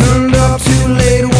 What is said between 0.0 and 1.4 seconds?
turned up too late.